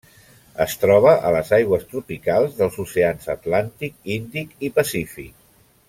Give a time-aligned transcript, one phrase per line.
[0.63, 5.35] Es troba a les aigües tropicals dels oceans Atlàntic, Índic i Pacífic.